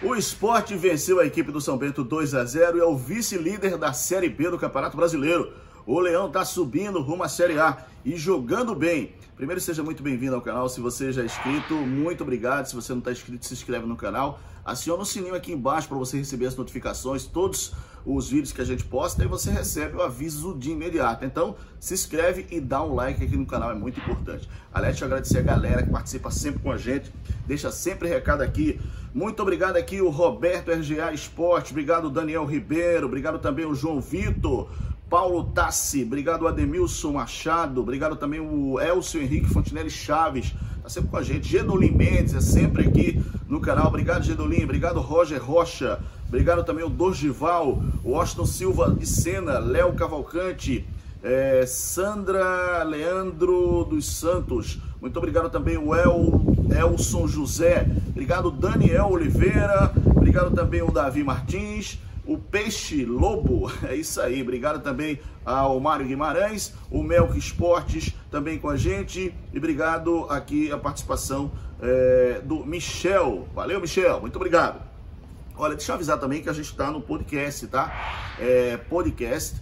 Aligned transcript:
O 0.00 0.14
esporte 0.14 0.76
venceu 0.76 1.18
a 1.18 1.26
equipe 1.26 1.50
do 1.50 1.60
São 1.60 1.76
Bento 1.76 2.04
2 2.04 2.32
a 2.32 2.44
0 2.44 2.78
e 2.78 2.80
é 2.80 2.84
o 2.84 2.96
vice-líder 2.96 3.76
da 3.76 3.92
Série 3.92 4.28
B 4.28 4.48
do 4.48 4.56
Campeonato 4.56 4.96
Brasileiro. 4.96 5.52
O 5.88 6.00
Leão 6.00 6.26
está 6.26 6.44
subindo 6.44 7.00
rumo 7.00 7.22
à 7.22 7.30
Série 7.30 7.58
A 7.58 7.86
e 8.04 8.14
jogando 8.14 8.74
bem. 8.74 9.14
Primeiro, 9.34 9.58
seja 9.58 9.82
muito 9.82 10.02
bem-vindo 10.02 10.34
ao 10.34 10.42
canal. 10.42 10.68
Se 10.68 10.82
você 10.82 11.10
já 11.10 11.22
é 11.22 11.24
inscrito, 11.24 11.72
muito 11.72 12.22
obrigado. 12.22 12.66
Se 12.66 12.74
você 12.74 12.92
não 12.92 12.98
está 12.98 13.10
inscrito, 13.10 13.46
se 13.46 13.54
inscreve 13.54 13.86
no 13.86 13.96
canal. 13.96 14.38
Aciona 14.62 15.02
o 15.02 15.06
sininho 15.06 15.34
aqui 15.34 15.50
embaixo 15.50 15.88
para 15.88 15.96
você 15.96 16.18
receber 16.18 16.44
as 16.44 16.54
notificações, 16.54 17.24
todos 17.24 17.72
os 18.04 18.28
vídeos 18.28 18.52
que 18.52 18.60
a 18.60 18.64
gente 18.64 18.84
posta, 18.84 19.24
e 19.24 19.26
você 19.26 19.50
recebe 19.50 19.96
o 19.96 20.02
aviso 20.02 20.54
de 20.58 20.70
imediato. 20.70 21.24
Então, 21.24 21.56
se 21.80 21.94
inscreve 21.94 22.46
e 22.50 22.60
dá 22.60 22.82
um 22.82 22.94
like 22.94 23.24
aqui 23.24 23.36
no 23.36 23.46
canal, 23.46 23.70
é 23.70 23.74
muito 23.74 23.98
importante. 23.98 24.46
Aliás, 24.72 24.94
deixa 24.94 25.04
eu 25.04 25.06
agradecer 25.06 25.38
a 25.38 25.42
galera 25.42 25.82
que 25.82 25.90
participa 25.90 26.30
sempre 26.30 26.60
com 26.60 26.70
a 26.70 26.76
gente, 26.76 27.10
deixa 27.46 27.70
sempre 27.70 28.08
recado 28.08 28.42
aqui. 28.42 28.78
Muito 29.14 29.40
obrigado 29.40 29.76
aqui 29.76 30.02
o 30.02 30.10
Roberto 30.10 30.70
RGA 30.70 31.12
Esporte, 31.14 31.70
obrigado 31.70 32.10
Daniel 32.10 32.44
Ribeiro, 32.44 33.06
obrigado 33.06 33.38
também 33.38 33.64
o 33.64 33.74
João 33.74 34.02
Vitor, 34.02 34.68
Paulo 35.08 35.44
Tassi, 35.54 36.02
obrigado 36.02 36.46
Ademilson 36.46 37.12
Machado, 37.12 37.80
obrigado 37.80 38.14
também 38.14 38.40
o 38.40 38.78
Elcio 38.78 39.22
Henrique 39.22 39.48
Fontinelli 39.48 39.88
Chaves, 39.88 40.54
tá 40.82 40.90
sempre 40.90 41.08
com 41.10 41.16
a 41.16 41.22
gente. 41.22 41.48
Gedolim 41.48 41.90
Mendes 41.90 42.34
é 42.34 42.40
sempre 42.42 42.86
aqui 42.86 43.22
no 43.48 43.58
canal, 43.58 43.86
obrigado 43.86 44.22
Gedolim, 44.22 44.64
obrigado 44.64 45.00
Roger 45.00 45.42
Rocha, 45.42 45.98
obrigado 46.26 46.62
também 46.62 46.84
o 46.84 46.90
Dorgival, 46.90 47.82
o 48.04 48.16
Austin 48.16 48.44
Silva 48.44 48.90
de 48.90 49.06
Sena, 49.06 49.58
Léo 49.58 49.94
Cavalcante, 49.94 50.86
é, 51.22 51.64
Sandra 51.64 52.82
Leandro 52.82 53.84
dos 53.84 54.06
Santos, 54.06 54.78
muito 55.00 55.16
obrigado 55.16 55.48
também 55.48 55.78
o 55.78 55.94
El, 55.94 56.54
Elson 56.70 57.26
José, 57.26 57.86
obrigado 58.08 58.50
Daniel 58.50 59.08
Oliveira, 59.10 59.90
obrigado 60.04 60.50
também 60.54 60.82
o 60.82 60.90
Davi 60.90 61.24
Martins, 61.24 61.98
o 62.28 62.36
Peixe 62.36 63.06
Lobo, 63.06 63.72
é 63.88 63.96
isso 63.96 64.20
aí. 64.20 64.42
Obrigado 64.42 64.82
também 64.82 65.18
ao 65.44 65.80
Mário 65.80 66.06
Guimarães, 66.06 66.74
o 66.90 67.02
Melk 67.02 67.36
Esportes 67.38 68.14
também 68.30 68.58
com 68.58 68.68
a 68.68 68.76
gente. 68.76 69.34
E 69.50 69.56
obrigado 69.56 70.26
aqui 70.28 70.70
a 70.70 70.76
participação 70.76 71.50
é, 71.80 72.42
do 72.44 72.66
Michel. 72.66 73.48
Valeu, 73.54 73.80
Michel, 73.80 74.20
muito 74.20 74.36
obrigado. 74.36 74.86
Olha, 75.56 75.74
deixa 75.74 75.90
eu 75.90 75.94
avisar 75.94 76.20
também 76.20 76.42
que 76.42 76.50
a 76.50 76.52
gente 76.52 76.66
está 76.66 76.90
no 76.90 77.00
podcast, 77.00 77.66
tá? 77.66 78.36
É, 78.38 78.76
podcast 78.76 79.56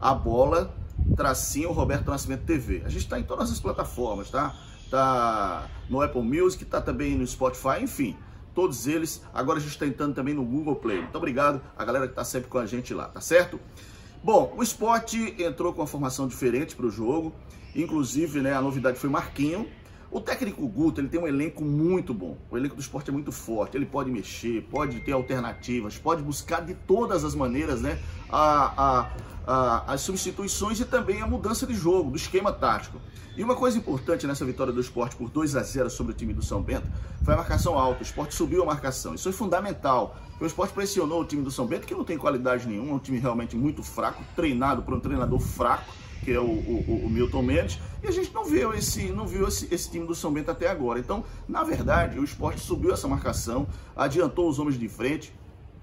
A 0.00 0.12
Bola, 0.12 0.74
tracinho 1.16 1.70
Roberto 1.70 2.10
Nascimento 2.10 2.44
TV. 2.44 2.82
A 2.84 2.88
gente 2.88 3.04
está 3.04 3.18
em 3.18 3.22
todas 3.22 3.50
as 3.50 3.60
plataformas, 3.60 4.28
tá? 4.28 4.56
Tá 4.90 5.68
no 5.88 6.02
Apple 6.02 6.22
Music, 6.22 6.64
tá 6.64 6.80
também 6.80 7.16
no 7.16 7.24
Spotify, 7.24 7.80
enfim 7.80 8.16
todos 8.54 8.86
eles. 8.86 9.22
Agora 9.32 9.58
a 9.58 9.60
gente 9.60 9.72
está 9.72 9.86
entrando 9.86 10.14
também 10.14 10.34
no 10.34 10.44
Google 10.44 10.76
Play. 10.76 11.00
Muito 11.02 11.16
obrigado 11.16 11.60
a 11.76 11.84
galera 11.84 12.06
que 12.06 12.12
está 12.12 12.24
sempre 12.24 12.48
com 12.48 12.58
a 12.58 12.66
gente 12.66 12.92
lá, 12.92 13.08
tá 13.08 13.20
certo? 13.20 13.60
Bom, 14.22 14.52
o 14.56 14.62
esporte 14.62 15.34
entrou 15.38 15.72
com 15.72 15.80
uma 15.80 15.86
formação 15.86 16.26
diferente 16.26 16.74
para 16.74 16.86
o 16.86 16.90
jogo. 16.90 17.32
Inclusive, 17.74 18.40
né, 18.40 18.52
a 18.52 18.60
novidade 18.60 18.98
foi 18.98 19.08
Marquinho. 19.08 19.68
O 20.10 20.20
técnico 20.20 20.66
Guto, 20.66 21.00
ele 21.00 21.08
tem 21.08 21.20
um 21.20 21.26
elenco 21.26 21.62
muito 21.62 22.14
bom. 22.14 22.36
O 22.50 22.56
elenco 22.56 22.74
do 22.74 22.80
esporte 22.80 23.10
é 23.10 23.12
muito 23.12 23.30
forte. 23.30 23.76
Ele 23.76 23.84
pode 23.84 24.10
mexer, 24.10 24.62
pode 24.70 25.00
ter 25.00 25.12
alternativas, 25.12 25.98
pode 25.98 26.22
buscar 26.22 26.60
de 26.60 26.74
todas 26.74 27.24
as 27.24 27.34
maneiras, 27.34 27.82
né, 27.82 27.98
a, 28.30 29.00
a 29.00 29.10
as 29.86 30.02
substituições 30.02 30.78
e 30.78 30.84
também 30.84 31.22
a 31.22 31.26
mudança 31.26 31.66
de 31.66 31.72
jogo, 31.72 32.10
do 32.10 32.16
esquema 32.16 32.52
tático. 32.52 33.00
E 33.34 33.42
uma 33.42 33.54
coisa 33.54 33.78
importante 33.78 34.26
nessa 34.26 34.44
vitória 34.44 34.72
do 34.72 34.80
esporte 34.80 35.16
por 35.16 35.30
2 35.30 35.56
a 35.56 35.62
0 35.62 35.88
sobre 35.88 36.12
o 36.12 36.14
time 36.14 36.34
do 36.34 36.42
São 36.42 36.60
Bento 36.60 36.86
foi 37.24 37.32
a 37.32 37.36
marcação 37.36 37.78
alta. 37.78 38.00
O 38.00 38.02
esporte 38.02 38.34
subiu 38.34 38.62
a 38.62 38.66
marcação. 38.66 39.14
Isso 39.14 39.24
foi 39.24 39.32
fundamental. 39.32 40.16
O 40.38 40.44
esporte 40.44 40.74
pressionou 40.74 41.22
o 41.22 41.24
time 41.24 41.42
do 41.42 41.50
São 41.50 41.66
Bento, 41.66 41.86
que 41.86 41.94
não 41.94 42.04
tem 42.04 42.18
qualidade 42.18 42.66
nenhuma, 42.66 42.90
é 42.90 42.94
um 42.94 42.98
time 42.98 43.18
realmente 43.18 43.56
muito 43.56 43.82
fraco, 43.82 44.22
treinado 44.36 44.82
por 44.82 44.92
um 44.92 45.00
treinador 45.00 45.40
fraco, 45.40 45.90
que 46.24 46.32
é 46.32 46.40
o, 46.40 46.44
o, 46.44 47.02
o 47.06 47.10
Milton 47.10 47.42
Mendes, 47.42 47.78
e 48.02 48.06
a 48.06 48.10
gente 48.10 48.32
não 48.32 48.44
viu, 48.44 48.72
esse, 48.74 49.10
não 49.10 49.26
viu 49.26 49.48
esse, 49.48 49.72
esse 49.72 49.90
time 49.90 50.06
do 50.06 50.14
São 50.14 50.32
Bento 50.32 50.50
até 50.50 50.68
agora. 50.68 50.98
Então, 50.98 51.24
na 51.48 51.64
verdade, 51.64 52.18
o 52.18 52.24
esporte 52.24 52.60
subiu 52.60 52.92
essa 52.92 53.08
marcação, 53.08 53.66
adiantou 53.96 54.48
os 54.48 54.58
homens 54.58 54.78
de 54.78 54.88
frente, 54.88 55.32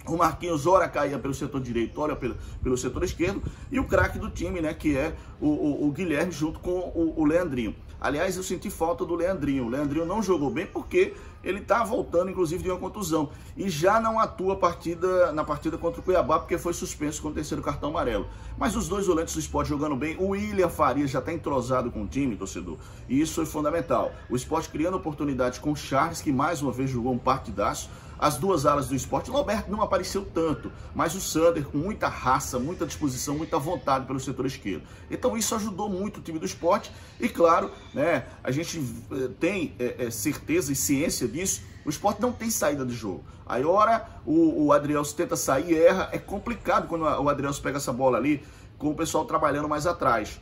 o 0.08 0.18
Marquinhos 0.18 0.68
ora 0.68 0.88
caía 0.88 1.18
pelo 1.18 1.34
setor 1.34 1.62
direito, 1.62 2.00
ora 2.00 2.16
pelo, 2.16 2.36
pelo 2.62 2.78
setor 2.78 3.04
esquerdo. 3.04 3.42
E 3.72 3.80
o 3.80 3.86
craque 3.86 4.20
do 4.20 4.30
time, 4.30 4.62
né, 4.62 4.74
que 4.74 4.98
é 4.98 5.16
o, 5.40 5.48
o, 5.48 5.88
o 5.88 5.92
Guilherme 5.92 6.32
junto 6.32 6.60
com 6.60 6.72
o, 6.72 7.14
o, 7.18 7.26
Leandrinho. 7.26 7.76
Aliás, 8.00 8.38
eu 8.38 8.44
senti 8.44 8.70
falta 8.70 9.06
do 9.06 9.16
Leandrinho. 9.16 9.66
O 9.66 9.70
Leandrinho 9.70 10.06
não 10.06 10.22
jogou 10.22 10.50
bem 10.52 10.66
porque 10.66 11.14
ele 11.44 11.60
está 11.60 11.84
voltando, 11.84 12.30
inclusive, 12.30 12.62
de 12.62 12.70
uma 12.70 12.80
contusão. 12.80 13.30
E 13.56 13.70
já 13.70 14.00
não 14.00 14.20
atua 14.20 14.56
partida, 14.56 15.32
na 15.32 15.44
partida 15.44 15.78
contra 15.78 16.02
o 16.02 16.04
Cuiabá, 16.04 16.40
porque 16.40 16.58
foi 16.58 16.74
suspenso 16.74 17.22
com 17.22 17.30
o 17.30 17.34
terceiro 17.34 17.64
cartão 17.64 17.90
amarelo. 17.90 18.28
Mas 18.58 18.76
os 18.76 18.88
dois 18.88 19.08
volantes 19.08 19.34
do 19.34 19.40
esporte 19.40 19.70
jogando 19.70 19.96
bem. 19.96 20.18
O 20.18 20.30
William 20.30 20.70
Faria 20.70 21.08
já 21.08 21.20
está 21.20 21.32
entrosado 21.32 21.90
com 21.92 22.04
o 22.04 22.08
time, 22.08 22.36
torcedor. 22.36 22.78
E 23.08 23.20
isso 23.20 23.36
foi 23.36 23.46
fundamental. 23.46 24.12
O 24.30 24.36
esporte 24.36 24.70
criando 24.70 24.98
oportunidades 24.98 25.58
com 25.58 25.72
o 25.72 25.76
Charles, 25.76 26.22
que 26.22 26.32
mais 26.32 26.62
uma 26.62 26.72
vez 26.72 26.90
jogou 26.90 27.14
um 27.14 27.18
partidaço 27.18 27.90
as 28.18 28.38
duas 28.38 28.66
alas 28.66 28.88
do 28.88 28.96
esporte. 28.96 29.30
O 29.30 29.34
Roberto 29.34 29.70
não 29.70 29.82
apareceu 29.82 30.26
tanto, 30.26 30.72
mas 30.94 31.16
o 31.16 31.22
Sander 31.22 31.66
com 31.66 31.78
muita 31.78 32.08
raça, 32.08 32.60
muita 32.60 32.86
disposição, 32.86 33.38
muita 33.38 33.58
vontade 33.58 34.06
pelo 34.06 34.20
setor 34.20 34.46
esquerdo. 34.46 34.84
Então 35.10 35.38
isso 35.38 35.56
ajudou 35.56 35.90
muito 35.90 36.20
o 36.20 36.22
time 36.22 36.40
do 36.40 36.46
esporte 36.46 36.92
e 37.20 37.30
claro, 37.30 37.72
né, 37.94 38.26
a 38.44 38.52
gente 38.52 38.80
eh, 39.12 39.30
tem 39.40 39.76
é, 39.80 40.06
é, 40.06 40.12
certeza 40.12 40.72
e 40.72 40.76
ciência 40.76 41.28
disso, 41.28 41.62
o 41.86 41.90
esporte 41.90 42.22
não 42.22 42.32
tem 42.32 42.50
saída 42.50 42.86
de 42.86 42.94
jogo. 42.94 43.24
Aí 43.46 43.64
hora 43.64 44.06
o, 44.26 44.66
o 44.66 44.74
Adrielso 44.74 45.16
tenta 45.16 45.36
sair 45.36 45.76
erra, 45.76 46.10
é 46.12 46.18
complicado 46.18 46.88
quando 46.88 47.04
o 47.04 47.30
Adrielso 47.30 47.62
pega 47.62 47.78
essa 47.78 47.94
bola 47.94 48.18
ali 48.18 48.44
com 48.78 48.90
o 48.90 48.96
pessoal 48.96 49.26
trabalhando 49.26 49.70
mais 49.70 49.86
atrás 49.86 50.40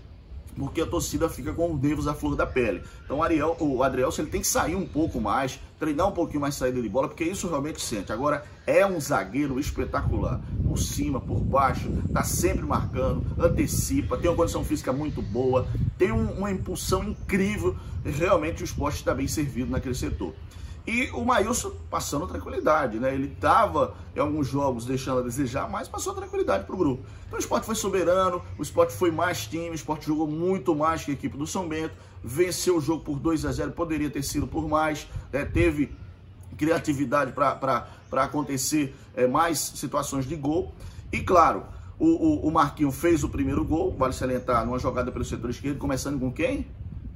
porque 0.56 0.82
a 0.82 0.86
torcida 0.86 1.30
fica 1.30 1.54
com 1.54 1.74
os 1.74 1.82
nervos 1.82 2.08
à 2.08 2.14
flor 2.14 2.36
da 2.36 2.46
pele. 2.46 2.82
Então 3.04 3.22
Ariel, 3.22 3.56
o 3.60 3.84
Adrielson 3.84 4.24
ele 4.24 4.32
tem 4.32 4.42
que 4.42 4.48
sair 4.48 4.76
um 4.76 4.86
pouco 4.86 5.20
mais, 5.20 5.60
treinar 5.80 6.08
um 6.08 6.12
pouquinho 6.12 6.42
mais 6.42 6.56
saída 6.56 6.82
de 6.82 6.90
bola, 6.90 7.08
porque 7.08 7.24
isso 7.24 7.48
realmente 7.48 7.82
sente. 7.82 8.12
Agora 8.12 8.44
é 8.66 8.86
um 8.86 9.00
zagueiro 9.00 9.60
espetacular, 9.60 10.40
por 10.64 10.78
cima, 10.78 11.20
por 11.20 11.40
baixo, 11.40 11.90
tá 12.14 12.24
sempre 12.24 12.66
marcando, 12.66 13.26
antecipa, 13.38 14.18
tem 14.18 14.30
uma 14.30 14.38
condição 14.38 14.64
física 14.64 14.94
muito 14.94 15.22
boa, 15.22 15.68
tem 15.98 16.12
um, 16.12 16.32
uma 16.32 16.52
impulsão 16.52 17.04
incrível. 17.04 17.76
Realmente 18.06 18.64
o 18.64 18.66
esporte 18.66 18.98
está 18.98 19.14
bem 19.14 19.28
servido 19.28 19.72
naquele 19.72 19.96
setor. 19.96 20.34
E 20.86 21.10
o 21.12 21.24
Maílson 21.24 21.72
passando 21.90 22.28
tranquilidade, 22.28 23.00
né? 23.00 23.14
Ele 23.14 23.32
estava 23.34 23.96
em 24.14 24.20
alguns 24.20 24.48
jogos 24.48 24.86
deixando 24.86 25.20
a 25.20 25.24
desejar, 25.24 25.70
mas 25.70 25.88
passou 25.88 26.14
tranquilidade 26.14 26.66
para 26.66 26.76
o 26.76 26.78
grupo. 26.78 27.04
Então 27.26 27.38
o 27.38 27.40
esporte 27.40 27.66
foi 27.66 27.76
soberano, 27.76 28.42
o 28.58 28.62
esporte 28.62 28.94
foi 28.94 29.10
mais 29.10 29.48
time, 29.48 29.70
o 29.70 29.74
esporte 29.74 30.06
jogou 30.06 30.28
muito 30.28 30.76
mais 30.76 31.06
que 31.06 31.12
a 31.12 31.14
equipe 31.14 31.38
do 31.38 31.48
São 31.48 31.70
Bento, 31.70 31.96
venceu 32.22 32.78
o 32.78 32.82
jogo 32.82 33.04
por 33.04 33.18
2 33.18 33.46
a 33.46 33.52
0 33.52 33.72
poderia 33.72 34.10
ter 34.10 34.24
sido 34.24 34.46
por 34.46 34.68
mais, 34.68 35.08
né? 35.32 35.46
teve 35.46 35.96
criatividade 36.58 37.32
para 37.32 37.88
acontecer 38.12 38.94
é, 39.16 39.26
mais 39.26 39.60
situações 39.60 40.26
de 40.26 40.36
gol. 40.36 40.74
E 41.12 41.22
claro, 41.22 41.64
o, 41.98 42.08
o, 42.08 42.48
o 42.48 42.52
Marquinho 42.52 42.92
fez 42.92 43.24
o 43.24 43.30
primeiro 43.30 43.64
gol, 43.64 43.96
vale 43.98 44.14
salientar, 44.14 44.66
numa 44.66 44.80
jogada 44.80 45.12
pelo 45.12 45.24
setor 45.24 45.50
esquerdo, 45.50 45.78
começando 45.78 46.20
com 46.20 46.32
quem? 46.32 46.68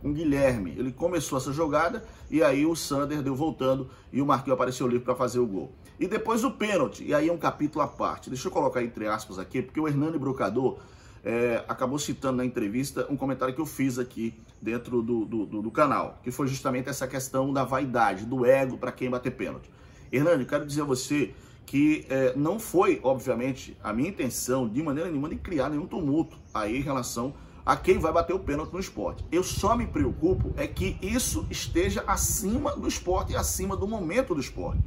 Com 0.01 0.13
Guilherme. 0.13 0.75
Ele 0.77 0.91
começou 0.91 1.37
essa 1.37 1.51
jogada 1.51 2.03
e 2.29 2.43
aí 2.43 2.65
o 2.65 2.75
Sander 2.75 3.21
deu 3.21 3.35
voltando 3.35 3.89
e 4.11 4.21
o 4.21 4.25
Marquinhos 4.25 4.55
apareceu 4.55 4.87
livre 4.87 5.03
para 5.03 5.15
fazer 5.15 5.39
o 5.39 5.47
gol. 5.47 5.71
E 5.99 6.07
depois 6.07 6.43
o 6.43 6.51
pênalti, 6.51 7.03
e 7.03 7.13
aí 7.13 7.27
é 7.29 7.33
um 7.33 7.37
capítulo 7.37 7.83
à 7.83 7.87
parte. 7.87 8.29
Deixa 8.29 8.47
eu 8.47 8.51
colocar 8.51 8.83
entre 8.83 9.07
aspas 9.07 9.39
aqui, 9.39 9.61
porque 9.61 9.79
o 9.79 9.87
Hernani 9.87 10.17
Brocador 10.17 10.77
é, 11.23 11.63
acabou 11.67 11.97
citando 11.97 12.37
na 12.37 12.45
entrevista 12.45 13.07
um 13.09 13.17
comentário 13.17 13.53
que 13.53 13.61
eu 13.61 13.65
fiz 13.65 13.97
aqui 13.97 14.33
dentro 14.61 15.01
do, 15.01 15.25
do, 15.25 15.45
do, 15.45 15.61
do 15.61 15.71
canal, 15.71 16.19
que 16.23 16.31
foi 16.31 16.47
justamente 16.47 16.87
essa 16.87 17.07
questão 17.07 17.51
da 17.51 17.63
vaidade, 17.63 18.25
do 18.25 18.45
ego 18.45 18.77
para 18.77 18.91
quem 18.91 19.09
bater 19.09 19.31
pênalti. 19.31 19.69
Hernani, 20.11 20.45
quero 20.45 20.65
dizer 20.65 20.81
a 20.81 20.85
você 20.85 21.33
que 21.65 22.05
é, 22.09 22.33
não 22.35 22.59
foi, 22.59 22.99
obviamente, 23.03 23.77
a 23.83 23.91
minha 23.91 24.07
intenção 24.07 24.69
de 24.69 24.81
maneira 24.81 25.09
nenhuma 25.09 25.27
de 25.27 25.35
criar 25.35 25.69
nenhum 25.69 25.85
tumulto 25.85 26.37
aí 26.53 26.77
em 26.77 26.81
relação 26.81 27.33
a 27.67 27.75
quem 27.75 27.97
vai 27.97 28.13
bater 28.13 28.33
o 28.33 28.39
pênalti 28.39 28.71
no 28.71 28.79
esporte. 28.79 29.25
Eu 29.29 29.43
só 29.43 29.75
me 29.75 29.85
preocupo 29.85 30.53
é 30.55 30.65
que 30.65 30.97
isso 31.01 31.45
esteja 31.49 32.01
acima 32.07 32.73
do 32.73 32.87
esporte 32.87 33.33
e 33.33 33.35
acima 33.35 33.75
do 33.75 33.85
momento 33.85 34.33
do 34.33 34.39
esporte. 34.39 34.81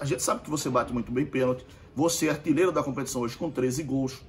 A 0.00 0.06
gente 0.06 0.22
sabe 0.22 0.40
que 0.40 0.48
você 0.48 0.70
bate 0.70 0.90
muito 0.90 1.12
bem 1.12 1.26
pênalti, 1.26 1.66
você 1.94 2.28
é 2.28 2.30
artilheiro 2.30 2.72
da 2.72 2.82
competição 2.82 3.20
hoje 3.20 3.36
com 3.36 3.50
13 3.50 3.82
gols. 3.82 4.22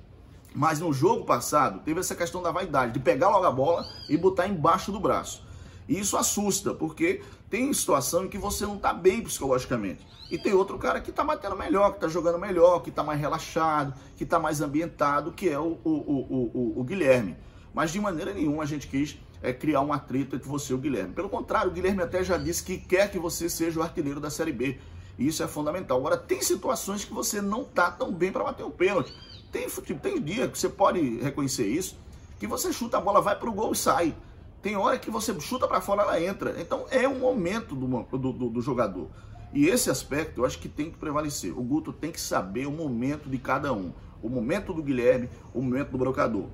Mas 0.53 0.81
no 0.81 0.91
jogo 0.91 1.23
passado 1.23 1.79
teve 1.79 2.01
essa 2.01 2.13
questão 2.13 2.41
da 2.41 2.51
vaidade, 2.51 2.91
de 2.91 2.99
pegar 2.99 3.29
logo 3.29 3.45
a 3.45 3.51
bola 3.51 3.85
e 4.09 4.17
botar 4.17 4.45
embaixo 4.45 4.91
do 4.91 4.99
braço. 4.99 5.47
E 5.87 5.97
isso 5.97 6.17
assusta, 6.17 6.73
porque 6.73 7.21
tem 7.49 7.71
situação 7.71 8.25
em 8.25 8.27
que 8.27 8.37
você 8.37 8.65
não 8.65 8.75
está 8.75 8.91
bem 8.91 9.21
psicologicamente. 9.21 10.05
E 10.29 10.37
tem 10.37 10.53
outro 10.53 10.77
cara 10.77 10.99
que 10.99 11.11
está 11.11 11.23
batendo 11.23 11.55
melhor, 11.55 11.91
que 11.91 11.97
está 11.97 12.09
jogando 12.09 12.37
melhor, 12.37 12.81
que 12.81 12.89
está 12.89 13.03
mais 13.03 13.19
relaxado, 13.19 13.93
que 14.17 14.25
está 14.25 14.37
mais 14.37 14.59
ambientado, 14.59 15.31
que 15.31 15.47
é 15.47 15.57
o, 15.57 15.79
o, 15.83 15.89
o, 15.89 16.73
o, 16.81 16.83
Guilherme. 16.83 17.37
Mas 17.73 17.91
de 17.91 17.99
maneira 17.99 18.33
nenhuma 18.33 18.63
a 18.63 18.65
gente 18.65 18.87
quis 18.87 19.17
é, 19.41 19.53
criar 19.53 19.81
um 19.81 19.93
atrito 19.93 20.35
entre 20.35 20.47
você 20.47 20.73
e 20.73 20.75
o 20.75 20.79
Guilherme. 20.79 21.13
Pelo 21.13 21.29
contrário, 21.29 21.71
o 21.71 21.73
Guilherme 21.73 22.01
até 22.01 22.23
já 22.23 22.37
disse 22.37 22.63
que 22.63 22.77
quer 22.77 23.09
que 23.11 23.19
você 23.19 23.49
seja 23.49 23.79
o 23.79 23.83
artilheiro 23.83 24.19
da 24.19 24.29
Série 24.29 24.51
B. 24.51 24.77
Isso 25.17 25.43
é 25.43 25.47
fundamental. 25.47 25.97
Agora, 25.97 26.17
tem 26.17 26.41
situações 26.41 27.03
que 27.03 27.13
você 27.13 27.41
não 27.41 27.63
tá 27.63 27.91
tão 27.91 28.11
bem 28.11 28.31
para 28.31 28.43
bater 28.43 28.65
o 28.65 28.71
pênalti. 28.71 29.13
Tem, 29.51 29.67
tem 29.67 30.21
dia 30.21 30.47
que 30.47 30.57
você 30.57 30.69
pode 30.69 31.17
reconhecer 31.21 31.67
isso, 31.67 31.97
que 32.39 32.47
você 32.47 32.71
chuta 32.71 32.97
a 32.97 33.01
bola, 33.01 33.21
vai 33.21 33.35
pro 33.35 33.51
gol 33.51 33.73
e 33.73 33.75
sai. 33.75 34.15
Tem 34.61 34.75
hora 34.75 34.97
que 34.99 35.09
você 35.09 35.37
chuta 35.39 35.67
para 35.67 35.81
fora, 35.81 36.03
ela 36.03 36.21
entra. 36.21 36.59
Então 36.59 36.85
é 36.89 37.07
um 37.07 37.19
momento 37.19 37.75
do, 37.75 37.87
do, 38.17 38.33
do, 38.33 38.49
do 38.49 38.61
jogador. 38.61 39.09
E 39.53 39.67
esse 39.67 39.89
aspecto 39.89 40.41
eu 40.41 40.45
acho 40.45 40.59
que 40.59 40.69
tem 40.69 40.91
que 40.91 40.97
prevalecer. 40.97 41.57
O 41.57 41.63
Guto 41.63 41.91
tem 41.91 42.11
que 42.11 42.21
saber 42.21 42.67
o 42.67 42.71
momento 42.71 43.29
de 43.29 43.37
cada 43.37 43.73
um. 43.73 43.91
O 44.21 44.29
momento 44.29 44.73
do 44.73 44.83
Guilherme, 44.83 45.29
o 45.53 45.61
momento 45.61 45.91
do 45.91 45.97
brocador. 45.97 46.47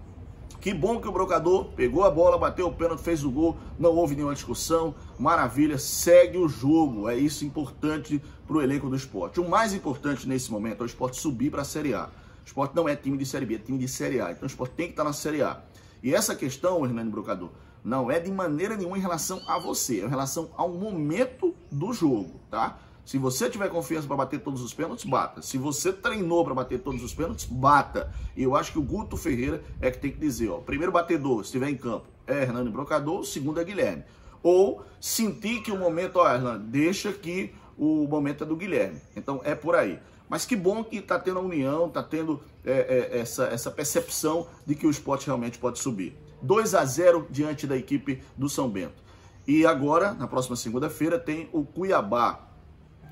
Que 0.59 0.73
bom 0.73 0.99
que 0.99 1.07
o 1.07 1.11
brocador 1.11 1.65
pegou 1.75 2.03
a 2.03 2.09
bola, 2.09 2.37
bateu 2.37 2.67
o 2.67 2.73
pênalti, 2.73 3.01
fez 3.01 3.23
o 3.23 3.29
gol, 3.29 3.55
não 3.77 3.91
houve 3.91 4.15
nenhuma 4.15 4.33
discussão. 4.33 4.95
Maravilha, 5.19 5.77
segue 5.77 6.37
o 6.37 6.47
jogo. 6.47 7.07
É 7.07 7.15
isso 7.15 7.45
importante 7.45 8.21
para 8.47 8.57
o 8.57 8.61
elenco 8.61 8.89
do 8.89 8.95
esporte. 8.95 9.39
O 9.39 9.47
mais 9.47 9.73
importante 9.73 10.27
nesse 10.27 10.51
momento 10.51 10.79
é 10.79 10.83
o 10.83 10.85
esporte 10.87 11.17
subir 11.21 11.51
para 11.51 11.61
a 11.61 11.65
Série 11.65 11.93
A. 11.93 12.05
O 12.05 12.45
esporte 12.45 12.75
não 12.75 12.89
é 12.89 12.95
time 12.95 13.17
de 13.17 13.25
Série 13.25 13.45
B, 13.45 13.55
é 13.55 13.59
time 13.59 13.77
de 13.77 13.87
Série 13.87 14.19
A. 14.19 14.31
Então 14.31 14.43
o 14.43 14.47
esporte 14.47 14.73
tem 14.75 14.87
que 14.87 14.93
estar 14.93 15.03
na 15.03 15.13
Série 15.13 15.41
A. 15.43 15.61
E 16.01 16.13
essa 16.13 16.35
questão, 16.35 16.85
Hernani 16.85 17.09
Brocador, 17.09 17.51
não 17.83 18.09
é 18.09 18.19
de 18.19 18.31
maneira 18.31 18.75
nenhuma 18.75 18.97
em 18.97 19.01
relação 19.01 19.39
a 19.47 19.59
você, 19.59 20.01
é 20.01 20.05
em 20.05 20.09
relação 20.09 20.49
ao 20.57 20.69
momento 20.69 21.53
do 21.71 21.93
jogo, 21.93 22.39
tá? 22.49 22.79
Se 23.05 23.19
você 23.19 23.47
tiver 23.47 23.69
confiança 23.69 24.07
para 24.07 24.17
bater 24.17 24.39
todos 24.39 24.63
os 24.63 24.73
pênaltis, 24.73 25.05
bata. 25.05 25.39
Se 25.39 25.59
você 25.59 25.93
treinou 25.93 26.43
para 26.43 26.55
bater 26.55 26.79
todos 26.79 27.03
os 27.03 27.13
pênaltis, 27.13 27.45
bata. 27.45 28.11
E 28.35 28.41
eu 28.41 28.55
acho 28.55 28.71
que 28.71 28.79
o 28.79 28.81
Guto 28.81 29.15
Ferreira 29.15 29.63
é 29.79 29.91
que 29.91 29.99
tem 29.99 30.11
que 30.11 30.17
dizer, 30.17 30.49
ó, 30.49 30.57
primeiro 30.57 30.91
batedor, 30.91 31.37
se 31.43 31.49
estiver 31.49 31.69
em 31.69 31.77
campo, 31.77 32.07
é 32.25 32.41
Hernani 32.41 32.71
Brocador, 32.71 33.23
segundo 33.23 33.59
é 33.59 33.63
Guilherme. 33.63 34.03
Ou 34.41 34.83
sentir 34.99 35.61
que 35.61 35.71
o 35.71 35.77
momento, 35.77 36.15
ó, 36.15 36.27
Hernani, 36.27 36.65
deixa 36.65 37.13
que 37.13 37.53
o 37.77 38.07
momento 38.07 38.43
é 38.43 38.47
do 38.47 38.55
Guilherme. 38.55 38.99
Então 39.15 39.39
é 39.43 39.53
por 39.53 39.75
aí. 39.75 39.99
Mas 40.27 40.43
que 40.43 40.55
bom 40.55 40.83
que 40.83 40.97
está 40.97 41.19
tendo 41.19 41.37
a 41.37 41.43
união, 41.43 41.85
está 41.85 42.01
tendo 42.01 42.41
é, 42.65 43.11
é, 43.13 43.19
essa, 43.19 43.45
essa 43.45 43.69
percepção 43.69 44.47
de 44.65 44.73
que 44.73 44.87
o 44.87 44.89
esporte 44.89 45.27
realmente 45.27 45.59
pode 45.59 45.77
subir. 45.77 46.17
2 46.41 46.73
a 46.73 46.83
0 46.83 47.27
diante 47.29 47.67
da 47.67 47.77
equipe 47.77 48.23
do 48.35 48.49
São 48.49 48.67
Bento. 48.67 49.03
E 49.47 49.63
agora, 49.63 50.13
na 50.15 50.27
próxima 50.27 50.55
segunda-feira, 50.55 51.19
tem 51.19 51.47
o 51.53 51.63
Cuiabá 51.63 52.54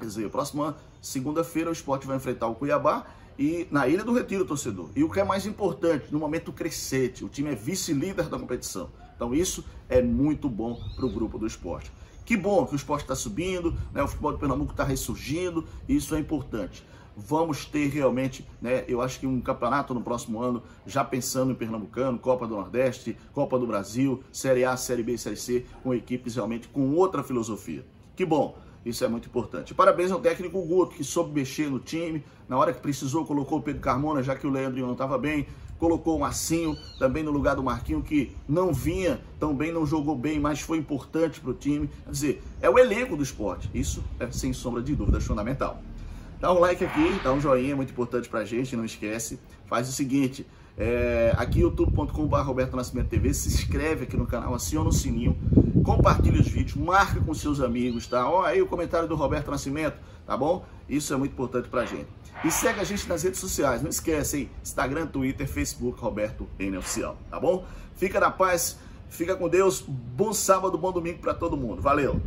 Quer 0.03 0.07
dizer, 0.07 0.29
próxima 0.29 0.75
segunda-feira 1.01 1.69
o 1.69 1.73
esporte 1.73 2.05
vai 2.05 2.17
enfrentar 2.17 2.47
o 2.47 2.55
Cuiabá 2.55 3.05
e 3.39 3.65
na 3.71 3.87
Ilha 3.87 4.03
do 4.03 4.13
Retiro, 4.13 4.43
torcedor. 4.43 4.89
E 4.93 5.01
o 5.01 5.09
que 5.09 5.17
é 5.17 5.23
mais 5.23 5.45
importante, 5.45 6.07
no 6.11 6.19
momento 6.19 6.51
crescente, 6.51 7.23
o 7.23 7.29
time 7.29 7.51
é 7.51 7.55
vice-líder 7.55 8.27
da 8.27 8.37
competição. 8.37 8.89
Então 9.15 9.33
isso 9.33 9.63
é 9.87 10.01
muito 10.01 10.49
bom 10.49 10.77
para 10.93 11.05
o 11.05 11.09
grupo 11.09 11.37
do 11.37 11.47
esporte. 11.47 11.89
Que 12.25 12.35
bom 12.35 12.65
que 12.65 12.73
o 12.73 12.75
esporte 12.75 13.03
está 13.03 13.15
subindo, 13.15 13.73
né? 13.93 14.03
o 14.03 14.07
futebol 14.09 14.33
do 14.33 14.39
Pernambuco 14.39 14.71
está 14.71 14.83
ressurgindo, 14.83 15.65
isso 15.87 16.13
é 16.15 16.19
importante. 16.19 16.83
Vamos 17.15 17.65
ter 17.65 17.87
realmente, 17.87 18.45
né, 18.61 18.83
eu 18.89 18.99
acho 18.99 19.21
que 19.21 19.27
um 19.27 19.39
campeonato 19.39 19.93
no 19.93 20.01
próximo 20.01 20.41
ano, 20.41 20.63
já 20.85 21.01
pensando 21.05 21.51
em 21.53 21.55
Pernambucano, 21.55 22.19
Copa 22.19 22.45
do 22.45 22.55
Nordeste, 22.55 23.15
Copa 23.31 23.57
do 23.57 23.65
Brasil, 23.65 24.21
Série 24.33 24.65
A, 24.65 24.75
Série 24.75 25.03
B 25.03 25.17
Série 25.17 25.37
C, 25.37 25.65
com 25.81 25.93
equipes 25.93 26.35
realmente 26.35 26.67
com 26.67 26.93
outra 26.93 27.23
filosofia. 27.23 27.85
Que 28.17 28.25
bom! 28.25 28.57
Isso 28.85 29.03
é 29.03 29.07
muito 29.07 29.27
importante. 29.27 29.73
Parabéns 29.73 30.11
ao 30.11 30.19
técnico 30.19 30.61
Guto, 30.61 30.95
que 30.95 31.03
soube 31.03 31.33
mexer 31.33 31.69
no 31.69 31.79
time. 31.79 32.23
Na 32.49 32.57
hora 32.57 32.73
que 32.73 32.81
precisou, 32.81 33.25
colocou 33.25 33.59
o 33.59 33.61
Pedro 33.61 33.81
Carmona, 33.81 34.21
já 34.21 34.35
que 34.35 34.45
o 34.45 34.49
Leandro 34.49 34.81
não 34.81 34.91
estava 34.91 35.17
bem. 35.17 35.47
Colocou 35.79 36.17
o 36.17 36.19
Marcinho 36.19 36.77
também 36.99 37.23
no 37.23 37.31
lugar 37.31 37.55
do 37.55 37.63
Marquinho, 37.63 38.01
que 38.01 38.35
não 38.47 38.73
vinha 38.73 39.21
tão 39.39 39.55
bem, 39.55 39.71
não 39.71 39.85
jogou 39.85 40.15
bem, 40.15 40.39
mas 40.39 40.59
foi 40.59 40.77
importante 40.77 41.39
para 41.39 41.51
o 41.51 41.53
time. 41.53 41.89
Quer 42.05 42.11
dizer, 42.11 42.43
é 42.61 42.69
o 42.69 42.77
elenco 42.77 43.15
do 43.15 43.23
esporte. 43.23 43.69
Isso 43.73 44.03
é, 44.19 44.29
sem 44.31 44.53
sombra 44.53 44.81
de 44.81 44.95
dúvida, 44.95 45.19
fundamental. 45.19 45.81
Dá 46.39 46.51
um 46.51 46.59
like 46.59 46.83
aqui, 46.83 47.19
dá 47.23 47.31
um 47.31 47.39
joinha, 47.39 47.73
muito 47.73 47.91
importante 47.91 48.27
para 48.27 48.41
a 48.41 48.45
gente, 48.45 48.75
não 48.75 48.83
esquece. 48.83 49.39
Faz 49.65 49.87
o 49.87 49.93
seguinte, 49.93 50.45
é, 50.77 51.33
aqui 51.37 51.59
youtube.com.br 51.59 52.37
Roberto 52.37 52.75
Nascimento 52.75 53.09
TV, 53.09 53.33
se 53.33 53.47
inscreve 53.47 54.03
aqui 54.05 54.17
no 54.17 54.25
canal, 54.25 54.53
aciona 54.55 54.89
o 54.89 54.91
sininho, 54.91 55.37
compartilha 55.83 56.39
os 56.39 56.47
vídeos, 56.47 56.75
marca 56.75 57.19
com 57.19 57.33
seus 57.33 57.59
amigos, 57.61 58.07
tá? 58.07 58.29
Ó, 58.29 58.43
aí 58.43 58.61
o 58.61 58.67
comentário 58.67 59.07
do 59.07 59.15
Roberto 59.15 59.51
Nascimento, 59.51 59.97
tá 60.25 60.35
bom? 60.35 60.65
Isso 60.89 61.13
é 61.13 61.17
muito 61.17 61.33
importante 61.33 61.69
pra 61.69 61.85
gente. 61.85 62.07
E 62.43 62.51
segue 62.51 62.79
a 62.79 62.83
gente 62.83 63.07
nas 63.07 63.23
redes 63.23 63.39
sociais, 63.39 63.81
não 63.81 63.89
esquece, 63.89 64.37
hein? 64.37 64.49
Instagram, 64.61 65.05
Twitter, 65.07 65.47
Facebook, 65.47 65.99
Roberto 65.99 66.47
N 66.57 66.77
Oficial, 66.77 67.17
tá 67.29 67.39
bom? 67.39 67.65
Fica 67.95 68.19
na 68.19 68.31
paz, 68.31 68.79
fica 69.09 69.35
com 69.35 69.47
Deus, 69.47 69.81
bom 69.81 70.33
sábado, 70.33 70.77
bom 70.77 70.91
domingo 70.91 71.19
para 71.19 71.33
todo 71.33 71.55
mundo. 71.55 71.81
Valeu! 71.81 72.19